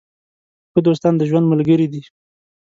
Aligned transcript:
ښه 0.71 0.79
دوستان 0.87 1.13
د 1.17 1.21
ژوند 1.29 1.45
ملګري 1.51 1.87
دي. 1.93 2.01